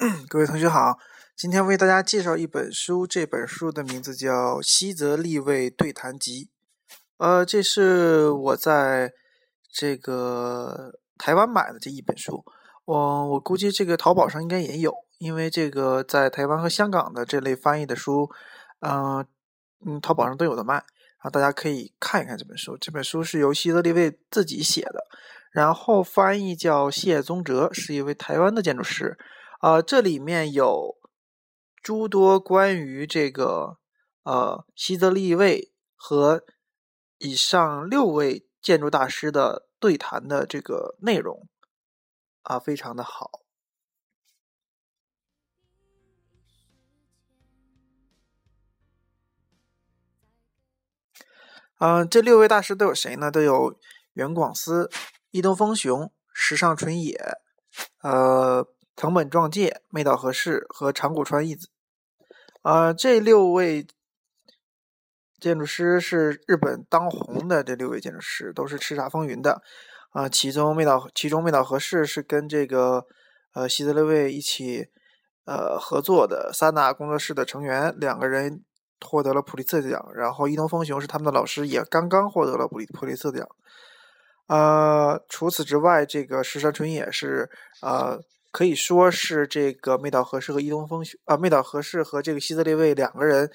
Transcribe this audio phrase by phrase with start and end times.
[0.30, 0.98] 各位同学好，
[1.36, 6.48] 今天为大家介绍一本书，这本书的名字叫《西泽立卫对谈集》。
[7.18, 9.12] 呃，这是我在
[9.70, 12.42] 这个台湾买的这一本书。
[12.86, 18.30] 我我估计这个淘宝上应该也有，因为这个在台湾和香港的这类翻译的书，
[18.80, 19.22] 嗯
[19.84, 20.76] 嗯，淘宝上都有的卖。
[20.76, 22.74] 然后大家可以看一看这本书。
[22.78, 25.04] 这本书是由西泽立卫自己写的，
[25.52, 29.18] 然后翻译叫谢宗哲，是一位台湾的建筑师。
[29.60, 30.96] 啊，这里面有
[31.82, 33.76] 诸多关于这个
[34.22, 36.42] 呃西泽利卫和
[37.18, 41.46] 以上六位建筑大师的对谈的这个内容
[42.40, 43.42] 啊，非常的好。
[51.80, 53.30] 嗯，这六位大师都有谁呢？
[53.30, 53.78] 都有
[54.14, 54.90] 袁广思、
[55.30, 57.20] 伊东丰雄、石上纯也，
[58.00, 58.66] 呃。
[59.00, 61.70] 藤本壮介、妹岛和世和长谷川义子，
[62.60, 63.86] 啊，这六位
[65.40, 69.62] 建筑师是日本当红的这六位建筑师，都是叱咤风云的，
[70.10, 73.06] 啊，其中妹岛其中妹岛和世是跟这个
[73.54, 74.88] 呃西泽立卫一起
[75.46, 78.62] 呃合作的三大工作室的成员，两个人
[79.00, 83.48] 获得了普利策奖，然后伊藤丰雄是他们的老师，也刚刚获得了普利普利策奖，
[84.48, 87.48] 呃，除此之外，这个石山纯也是
[87.80, 88.20] 呃。
[88.52, 93.50] 可以说是这个妹岛和世和伊东丰啊，妹岛和世和这个西泽立卫两个人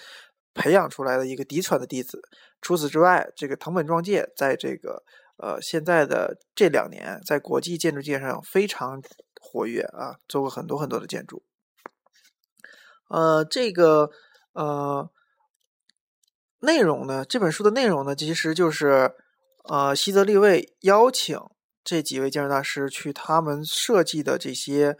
[0.53, 2.21] 培养出来的一个嫡传的弟子。
[2.61, 5.03] 除此之外，这个藤本壮介在这个
[5.37, 9.01] 呃现在的这两年，在国际建筑界上非常
[9.41, 11.43] 活跃啊，做过很多很多的建筑。
[13.09, 14.09] 呃，这个
[14.53, 15.09] 呃
[16.61, 19.13] 内容呢，这本书的内容呢，其实就是
[19.65, 21.37] 呃西泽立卫邀请。
[21.85, 24.97] 这几位建筑大师去他们设计的这些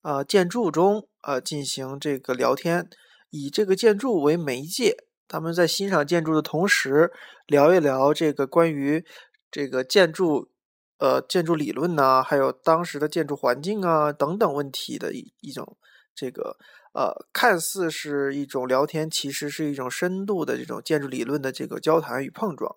[0.00, 2.88] 呃建筑中呃进行这个聊天，
[3.28, 4.96] 以这个建筑为媒介，
[5.28, 7.12] 他们在欣赏建筑的同时
[7.46, 9.04] 聊一聊这个关于
[9.50, 10.48] 这个建筑
[10.96, 15.76] 呃建筑理论呐，还有当时的建筑环境啊等等问题的一一种
[16.14, 16.56] 这个
[16.94, 22.74] 呃看似是一种聊天，其实是一种深度的这种建筑理论的这个交谈与碰撞。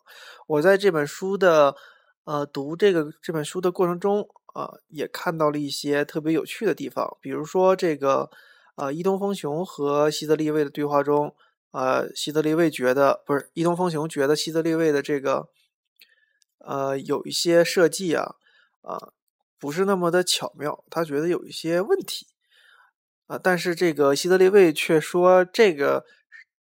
[0.47, 1.73] 我在这本书的。
[2.25, 7.17] 呃，读这个这本书的过程中，呃，也看到了一些特别有趣的地方。
[7.21, 8.31] 比如说，这个
[8.75, 11.35] 呃，伊东丰雄和西泽立卫的对话中，
[11.69, 15.49] 呃，西泽立卫觉得不是伊东丰雄觉得西泽立卫的这个
[16.57, 18.35] 呃有一些设计啊，
[18.81, 19.13] 啊，
[19.59, 22.25] 不是那么的巧妙，他觉得有一些问题
[23.27, 23.37] 啊。
[23.37, 26.03] 但是这个西泽立卫却说，这个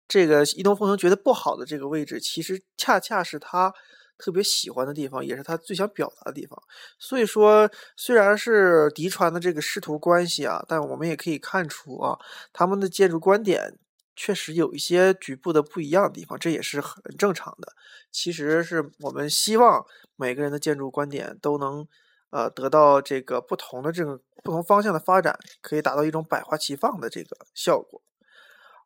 [0.06, 3.74] 这个伊东丰雄觉得不好的这个位置，其实恰恰是他。
[4.18, 6.58] 特别喜欢的地方，也是他最想表达的地方。
[6.98, 12.18] 所以说，虽然是嫡传的这个师徒关系啊，但我们也可以看出啊，
[12.54, 13.78] 他们的建筑观点
[14.16, 17.74] 确实有一些局部的不一样的地方，这也是很正常的。
[18.12, 21.86] 其实是我们希望每个人的建筑观点都能
[22.30, 28.02] 呃得到这个不同的这个不同方向的发展，可以达到一种百花齐放的这个效果。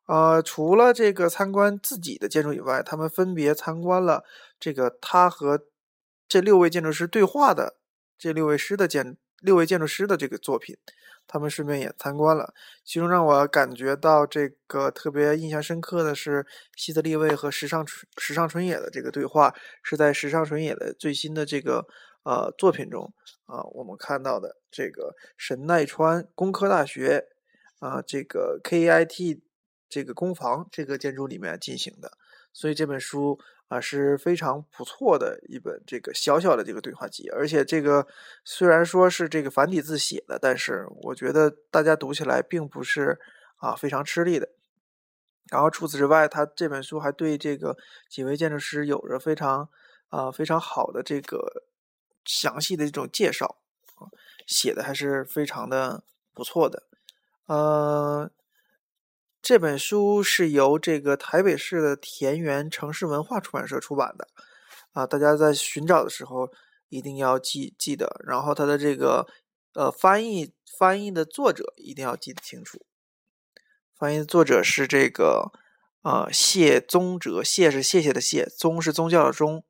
[0.06, 4.24] 呃，除了这个参观自己的建筑以外，他们分别参观了
[4.60, 5.66] 这个他和
[6.28, 7.78] 这六位建筑师对话的
[8.18, 10.76] 这六位师的建六位建筑师的这个作品，
[11.26, 12.52] 他们顺便也参观了。
[12.84, 17.84] 其中让我感觉到这个特别印象深刻的是西泽立卫和时尚
[18.18, 21.86] 时尚纯野的这个对话，是在时尚纯野的最新的这个
[22.24, 23.12] 呃作品中
[23.46, 27.26] 啊，我们看到的这个神奈川工科大学
[27.78, 29.40] 啊，这个 KIT。
[29.92, 32.12] 这个工房这个建筑里面进行的，
[32.52, 33.40] 所以这本书
[33.70, 38.04] 啊是非常不错的一本这个小小的这个对话集，而且这个
[38.44, 43.20] 虽然说是这个繁体字写的，但是我觉得大家读起来并不是
[43.58, 44.48] 啊非常吃力的。
[45.52, 47.76] 然后除此之外，他这本书还对这个
[48.08, 49.68] 几位建筑师有着非常
[50.08, 51.62] 啊非常好的这个
[52.24, 53.56] 详细的这种介绍，
[54.48, 56.02] 写的还是非常的
[56.34, 56.82] 不错的，
[57.46, 58.28] 呃。
[59.50, 64.28] 这本书是由这个台北市的田园城市文化出版社出版的，
[64.92, 66.52] 啊，大家在寻找的时候
[66.88, 68.20] 一定要记记得。
[68.24, 69.26] 然后它的这个
[69.74, 72.86] 呃翻译翻译的作者一定要记得清楚，
[73.98, 75.50] 翻译的作者是这个
[76.02, 79.64] 呃谢宗哲，谢是谢谢的谢，宗是宗教的宗，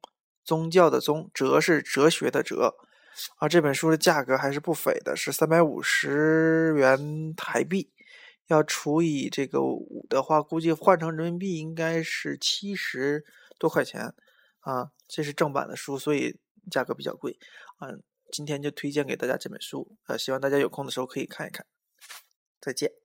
[0.45, 2.75] 宗教的宗，哲是哲学的哲。
[3.39, 7.91] 啊，这本书的价格还是不菲的，是三百五十元台币。
[8.51, 13.25] 要除以这个五的话，估计换成人民币应该是七十
[13.59, 14.13] 多块钱
[14.59, 14.91] 啊。
[15.07, 16.39] 这是正版的书，所以
[16.69, 17.39] 价格比较贵。
[17.81, 18.03] 嗯，
[18.33, 21.65] 今天就推荐给大家这本书，呃，希望大家有空的时候可以看一看。
[22.61, 23.00] 再见。